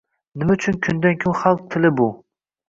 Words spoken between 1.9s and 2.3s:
bu.